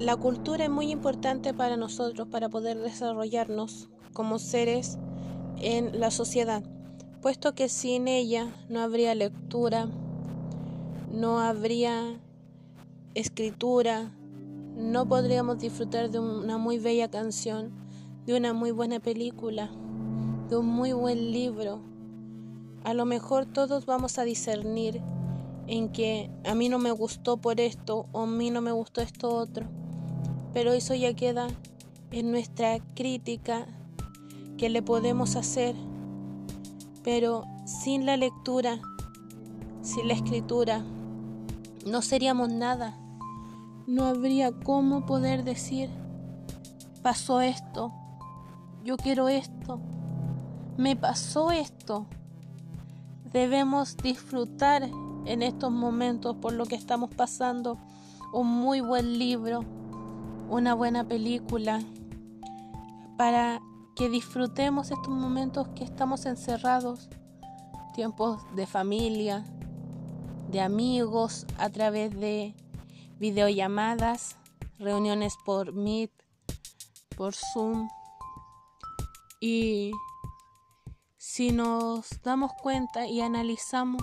[0.00, 4.98] la cultura es muy importante para nosotros para poder desarrollarnos como seres
[5.60, 6.62] en la sociedad,
[7.20, 9.88] puesto que sin ella no habría lectura,
[11.12, 12.18] no habría
[13.14, 14.10] escritura,
[14.74, 17.70] no podríamos disfrutar de una muy bella canción,
[18.24, 19.70] de una muy buena película,
[20.48, 21.82] de un muy buen libro.
[22.84, 25.02] A lo mejor todos vamos a discernir
[25.66, 29.02] en que a mí no me gustó por esto o a mí no me gustó
[29.02, 29.68] esto otro,
[30.52, 31.48] pero eso ya queda
[32.10, 33.66] en nuestra crítica
[34.58, 35.74] que le podemos hacer,
[37.02, 38.80] pero sin la lectura,
[39.82, 40.84] sin la escritura,
[41.86, 42.96] no seríamos nada.
[43.86, 45.90] No habría cómo poder decir,
[47.02, 47.92] pasó esto,
[48.84, 49.80] yo quiero esto,
[50.76, 52.06] me pasó esto.
[53.32, 54.88] Debemos disfrutar
[55.24, 57.78] en estos momentos por lo que estamos pasando
[58.32, 59.64] un muy buen libro,
[60.50, 61.80] una buena película,
[63.16, 63.62] para
[63.94, 67.08] que disfrutemos estos momentos que estamos encerrados,
[67.94, 69.44] tiempos de familia,
[70.48, 72.56] de amigos a través de
[73.20, 74.36] videollamadas,
[74.80, 76.10] reuniones por Meet,
[77.16, 77.88] por Zoom.
[79.40, 79.92] Y
[81.16, 84.02] si nos damos cuenta y analizamos,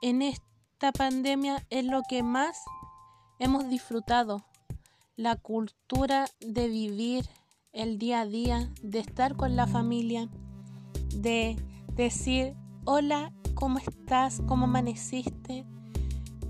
[0.00, 2.58] en esta pandemia es lo que más
[3.38, 4.42] hemos disfrutado,
[5.16, 7.26] la cultura de vivir
[7.72, 10.28] el día a día, de estar con la familia,
[11.14, 11.56] de
[11.94, 14.42] decir, hola, ¿cómo estás?
[14.46, 15.66] ¿Cómo amaneciste?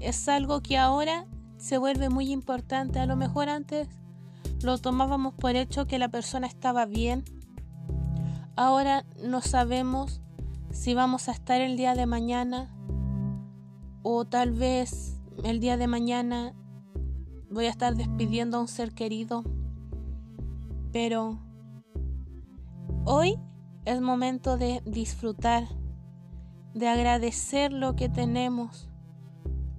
[0.00, 1.26] Es algo que ahora
[1.58, 2.98] se vuelve muy importante.
[2.98, 3.88] A lo mejor antes
[4.62, 7.24] lo tomábamos por hecho que la persona estaba bien.
[8.56, 10.20] Ahora no sabemos
[10.72, 12.74] si vamos a estar el día de mañana
[14.02, 16.52] o tal vez el día de mañana
[17.56, 19.42] voy a estar despidiendo a un ser querido.
[20.92, 21.38] Pero
[23.06, 23.38] hoy
[23.86, 25.64] es momento de disfrutar,
[26.74, 28.90] de agradecer lo que tenemos,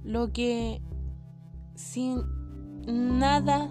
[0.03, 0.81] lo que
[1.75, 2.23] sin
[2.87, 3.69] nada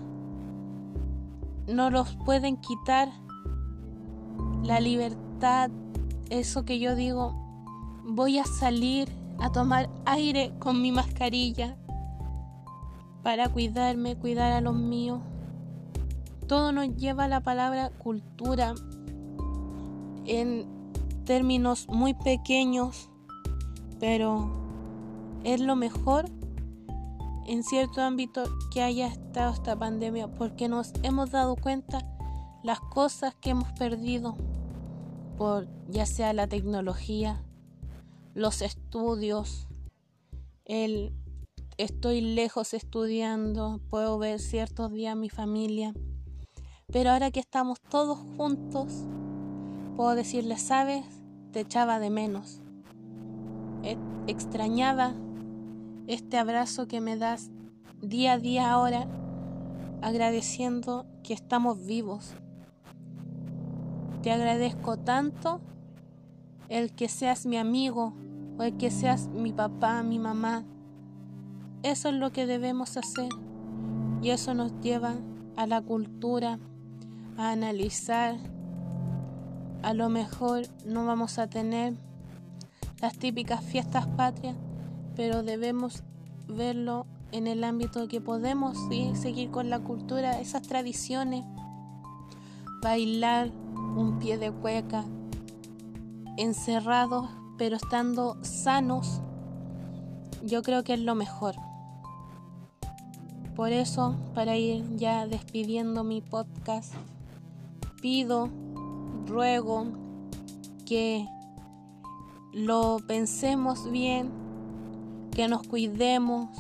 [1.66, 3.09] no los pueden quitar.
[4.62, 5.71] La libertad,
[6.31, 7.34] eso que yo digo,
[8.05, 9.09] voy a salir
[9.41, 11.77] a tomar aire con mi mascarilla
[13.27, 15.21] para cuidarme, cuidar a los míos.
[16.47, 18.73] Todo nos lleva a la palabra cultura
[20.27, 20.65] en
[21.25, 23.11] términos muy pequeños,
[23.99, 24.49] pero
[25.43, 26.27] es lo mejor
[27.49, 32.07] en cierto ámbito que haya estado esta pandemia porque nos hemos dado cuenta
[32.63, 34.37] las cosas que hemos perdido
[35.37, 37.43] por ya sea la tecnología,
[38.35, 39.67] los estudios,
[40.65, 41.13] el
[41.79, 45.95] estoy lejos estudiando, puedo ver ciertos días a mi familia,
[46.93, 49.05] pero ahora que estamos todos juntos,
[49.97, 51.05] puedo decirle, sabes,
[51.53, 52.61] te echaba de menos,
[53.83, 55.15] e, extrañaba
[56.07, 57.51] este abrazo que me das
[58.01, 59.07] día a día ahora,
[60.03, 62.35] agradeciendo que estamos vivos.
[64.23, 65.61] Te agradezco tanto
[66.69, 68.15] el que seas mi amigo,
[68.59, 70.65] o el que seas mi papá, mi mamá.
[71.83, 73.29] Eso es lo que debemos hacer
[74.23, 75.15] y eso nos lleva
[75.57, 76.59] a la cultura,
[77.37, 78.37] a analizar.
[79.83, 81.95] A lo mejor no vamos a tener
[83.01, 84.57] las típicas fiestas patrias,
[85.15, 86.03] pero debemos
[86.49, 88.79] verlo en el ámbito que podemos
[89.15, 91.45] seguir con la cultura, esas tradiciones,
[92.83, 93.51] bailar
[93.97, 95.05] un pie de cueca,
[96.37, 99.21] encerrados pero estando sanos,
[100.47, 101.57] yo creo que es lo mejor.
[103.55, 106.93] Por eso, para ir ya despidiendo mi podcast,
[108.01, 108.51] pido,
[109.27, 109.87] ruego
[110.87, 111.27] que
[112.53, 114.31] lo pensemos bien,
[115.33, 116.51] que nos cuidemos,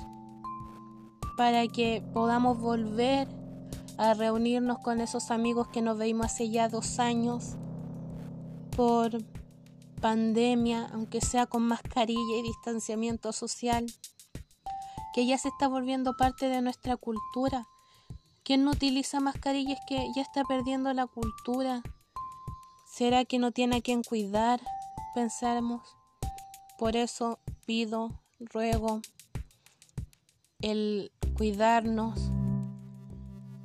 [1.36, 3.28] para que podamos volver
[3.98, 7.56] a reunirnos con esos amigos que nos veimos hace ya dos años
[8.76, 9.22] por
[10.00, 13.86] pandemia, aunque sea con mascarilla y distanciamiento social,
[15.14, 17.66] que ya se está volviendo parte de nuestra cultura.
[18.44, 21.82] Quien no utiliza mascarilla es que ya está perdiendo la cultura.
[22.92, 24.60] ¿Será que no tiene a quien cuidar?
[25.14, 25.82] Pensamos.
[26.78, 29.00] Por eso pido, ruego
[30.60, 32.30] el cuidarnos,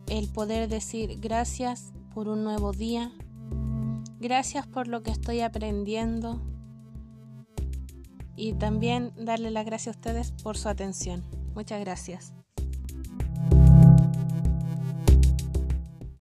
[0.08, 3.12] el poder decir gracias por un nuevo día,
[4.22, 6.40] Gracias por lo que estoy aprendiendo
[8.36, 11.24] y también darle las gracias a ustedes por su atención.
[11.56, 12.36] Muchas gracias.